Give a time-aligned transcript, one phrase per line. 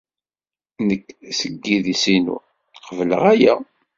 [0.87, 1.07] Nekk,
[1.39, 2.37] seg yidis-inu,
[2.85, 3.55] qebleɣ aya.